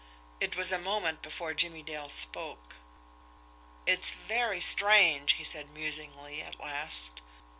[0.39, 2.77] It was a moment before Jimmie Dale spoke.
[3.85, 7.21] "It's very strange!" he said musingly, at last.